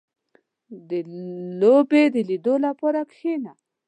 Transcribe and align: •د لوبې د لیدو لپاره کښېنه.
•د 0.89 0.91
لوبې 1.59 2.03
د 2.13 2.15
لیدو 2.29 2.55
لپاره 2.65 2.99
کښېنه. 3.11 3.51